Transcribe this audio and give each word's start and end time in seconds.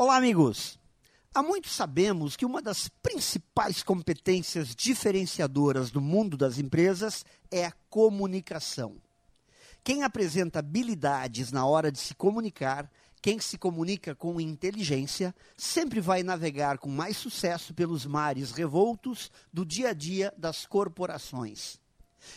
Olá, 0.00 0.16
amigos! 0.16 0.78
Há 1.34 1.42
muito 1.42 1.68
sabemos 1.68 2.36
que 2.36 2.46
uma 2.46 2.62
das 2.62 2.86
principais 3.02 3.82
competências 3.82 4.72
diferenciadoras 4.72 5.90
do 5.90 6.00
mundo 6.00 6.36
das 6.36 6.56
empresas 6.56 7.24
é 7.50 7.64
a 7.64 7.72
comunicação. 7.90 9.02
Quem 9.82 10.04
apresenta 10.04 10.60
habilidades 10.60 11.50
na 11.50 11.66
hora 11.66 11.90
de 11.90 11.98
se 11.98 12.14
comunicar, 12.14 12.88
quem 13.20 13.40
se 13.40 13.58
comunica 13.58 14.14
com 14.14 14.40
inteligência, 14.40 15.34
sempre 15.56 16.00
vai 16.00 16.22
navegar 16.22 16.78
com 16.78 16.88
mais 16.88 17.16
sucesso 17.16 17.74
pelos 17.74 18.06
mares 18.06 18.52
revoltos 18.52 19.32
do 19.52 19.66
dia 19.66 19.88
a 19.88 19.92
dia 19.92 20.32
das 20.38 20.64
corporações. 20.64 21.80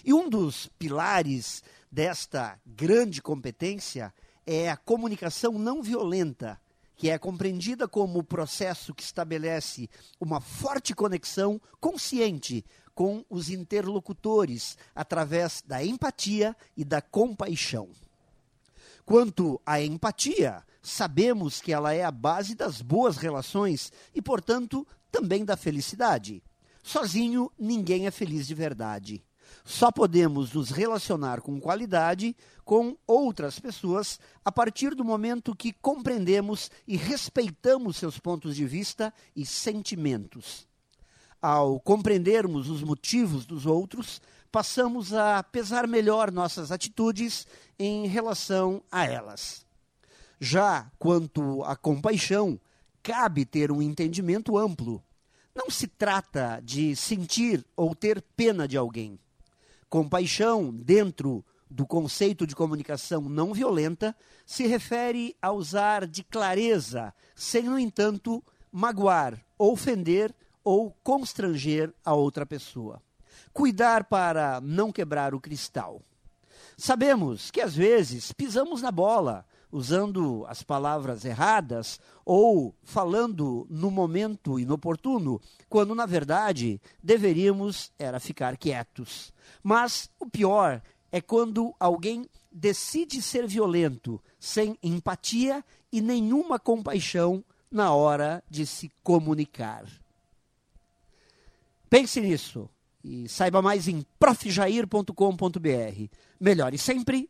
E 0.03 0.11
um 0.15 0.27
dos 0.27 0.65
pilares 0.79 1.61
desta 1.91 2.59
grande 2.65 3.21
competência 3.21 4.11
é 4.47 4.67
a 4.67 4.75
comunicação 4.75 5.59
não 5.59 5.83
violenta 5.83 6.59
que 7.01 7.09
é 7.09 7.17
compreendida 7.17 7.87
como 7.87 8.19
o 8.19 8.23
processo 8.23 8.93
que 8.93 9.01
estabelece 9.01 9.89
uma 10.19 10.39
forte 10.39 10.93
conexão 10.93 11.59
consciente 11.79 12.63
com 12.93 13.25
os 13.27 13.49
interlocutores 13.49 14.77
através 14.93 15.63
da 15.65 15.83
empatia 15.83 16.55
e 16.77 16.85
da 16.85 17.01
compaixão. 17.01 17.89
Quanto 19.03 19.59
à 19.65 19.81
empatia, 19.81 20.61
sabemos 20.79 21.59
que 21.59 21.73
ela 21.73 21.91
é 21.91 22.03
a 22.03 22.11
base 22.11 22.53
das 22.53 22.83
boas 22.83 23.17
relações 23.17 23.91
e, 24.13 24.21
portanto, 24.21 24.85
também 25.11 25.43
da 25.43 25.57
felicidade. 25.57 26.43
Sozinho, 26.83 27.51
ninguém 27.57 28.05
é 28.05 28.11
feliz 28.11 28.45
de 28.45 28.53
verdade. 28.53 29.23
Só 29.63 29.91
podemos 29.91 30.53
nos 30.53 30.69
relacionar 30.69 31.41
com 31.41 31.59
qualidade 31.59 32.35
com 32.63 32.95
outras 33.05 33.59
pessoas 33.59 34.19
a 34.43 34.51
partir 34.51 34.95
do 34.95 35.03
momento 35.03 35.55
que 35.55 35.73
compreendemos 35.73 36.71
e 36.87 36.95
respeitamos 36.95 37.97
seus 37.97 38.17
pontos 38.17 38.55
de 38.55 38.65
vista 38.65 39.13
e 39.35 39.45
sentimentos. 39.45 40.67
Ao 41.41 41.79
compreendermos 41.79 42.69
os 42.69 42.83
motivos 42.83 43.45
dos 43.45 43.65
outros, 43.65 44.21
passamos 44.51 45.13
a 45.13 45.41
pesar 45.43 45.87
melhor 45.87 46.31
nossas 46.31 46.71
atitudes 46.71 47.47
em 47.79 48.07
relação 48.07 48.83
a 48.91 49.05
elas. 49.05 49.65
Já 50.39 50.91
quanto 50.97 51.63
à 51.63 51.75
compaixão, 51.75 52.59
cabe 53.01 53.45
ter 53.45 53.71
um 53.71 53.81
entendimento 53.81 54.57
amplo. 54.57 55.03
Não 55.53 55.69
se 55.69 55.87
trata 55.87 56.61
de 56.63 56.95
sentir 56.95 57.65
ou 57.75 57.93
ter 57.93 58.21
pena 58.35 58.67
de 58.67 58.77
alguém 58.77 59.19
Compaixão, 59.91 60.73
dentro 60.73 61.43
do 61.69 61.85
conceito 61.85 62.47
de 62.47 62.55
comunicação 62.55 63.23
não 63.23 63.53
violenta, 63.53 64.15
se 64.45 64.65
refere 64.65 65.35
a 65.41 65.51
usar 65.51 66.07
de 66.07 66.23
clareza, 66.23 67.13
sem, 67.35 67.63
no 67.63 67.77
entanto, 67.77 68.41
magoar, 68.71 69.43
ofender 69.59 70.33
ou 70.63 70.95
constranger 71.03 71.93
a 72.05 72.13
outra 72.13 72.45
pessoa. 72.45 73.01
Cuidar 73.51 74.05
para 74.05 74.61
não 74.61 74.93
quebrar 74.93 75.35
o 75.35 75.41
cristal. 75.41 76.01
Sabemos 76.77 77.51
que 77.51 77.59
às 77.59 77.75
vezes 77.75 78.31
pisamos 78.31 78.81
na 78.81 78.93
bola, 78.93 79.45
usando 79.71 80.45
as 80.47 80.61
palavras 80.61 81.23
erradas 81.25 81.99
ou 82.25 82.75
falando 82.83 83.65
no 83.69 83.89
momento 83.89 84.59
inoportuno, 84.59 85.39
quando 85.69 85.95
na 85.95 86.05
verdade 86.05 86.81
deveríamos 87.01 87.91
era 87.97 88.19
ficar 88.19 88.57
quietos. 88.57 89.33
Mas 89.63 90.09
o 90.19 90.25
pior 90.25 90.81
é 91.11 91.21
quando 91.21 91.73
alguém 91.79 92.27
decide 92.51 93.21
ser 93.21 93.47
violento, 93.47 94.21
sem 94.39 94.77
empatia 94.83 95.63
e 95.91 96.01
nenhuma 96.01 96.59
compaixão 96.59 97.43
na 97.71 97.93
hora 97.93 98.43
de 98.49 98.65
se 98.65 98.91
comunicar. 99.01 99.85
Pense 101.89 102.19
nisso 102.19 102.69
e 103.03 103.27
saiba 103.27 103.61
mais 103.61 103.87
em 103.87 104.05
profjair.com.br. 104.19 106.07
Melhore 106.39 106.77
sempre 106.77 107.29